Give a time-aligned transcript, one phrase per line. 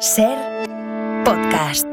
[0.00, 0.36] Ser
[1.24, 1.86] podcast.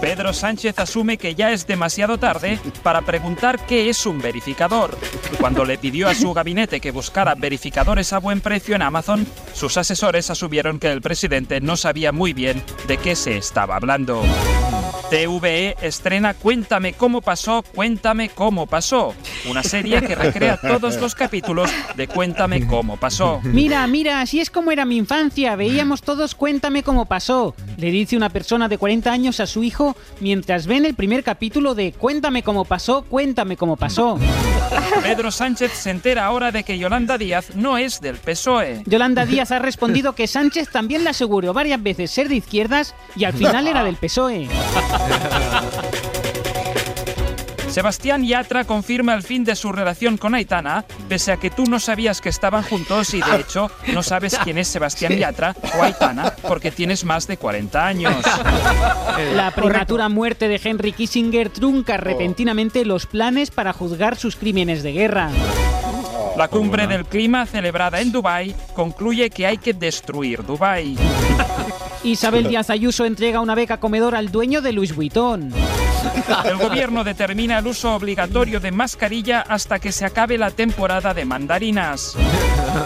[0.00, 4.96] Pedro Sánchez asume que ya es demasiado tarde para preguntar qué es un verificador.
[5.40, 9.76] Cuando le pidió a su gabinete que buscara verificadores a buen precio en Amazon, sus
[9.76, 14.22] asesores asumieron que el presidente no sabía muy bien de qué se estaba hablando.
[15.10, 19.14] TVE estrena Cuéntame cómo pasó, cuéntame cómo pasó,
[19.48, 23.40] una serie que recrea todos los capítulos de Cuéntame cómo pasó.
[23.42, 25.56] Mira, mira, así es como era mi infancia.
[25.56, 27.54] Veíamos todos Cuéntame cómo pasó.
[27.76, 31.74] Le dice una persona de 40 años a su hijo mientras ven el primer capítulo
[31.74, 34.18] de Cuéntame cómo pasó, cuéntame cómo pasó.
[35.02, 38.82] Pedro Sánchez se entera ahora de que Yolanda Díaz no es del PSOE.
[38.86, 43.24] Yolanda Díaz ha respondido que Sánchez también le aseguró varias veces ser de izquierdas y
[43.24, 44.48] al final era del PSOE.
[47.78, 51.78] Sebastián Yatra confirma el fin de su relación con Aitana, pese a que tú no
[51.78, 56.34] sabías que estaban juntos y de hecho no sabes quién es Sebastián Yatra o Aitana
[56.42, 58.16] porque tienes más de 40 años.
[59.34, 64.92] La prematura muerte de Henry Kissinger trunca repentinamente los planes para juzgar sus crímenes de
[64.92, 65.30] guerra.
[66.38, 70.96] La cumbre del clima celebrada en Dubái concluye que hay que destruir Dubái.
[72.04, 75.52] Isabel Díaz Ayuso entrega una beca comedor al dueño de Louis Vuitton.
[76.44, 81.24] El gobierno determina el uso obligatorio de mascarilla hasta que se acabe la temporada de
[81.24, 82.14] mandarinas.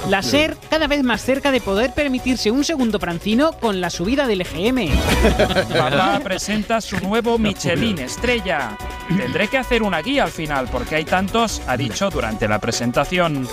[0.08, 4.26] La SER cada vez más cerca de poder permitirse un segundo francino con la subida
[4.26, 4.90] del EGM.
[5.76, 8.76] Papá presenta su nuevo Michelin estrella.
[9.08, 13.48] Tendré que hacer una guía al final porque hay tantos, ha dicho durante la presentación.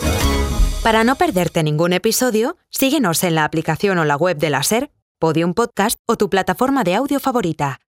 [0.83, 4.91] Para no perderte ningún episodio, síguenos en la aplicación o la web de la SER,
[5.19, 7.79] Podium Podcast o tu plataforma de audio favorita.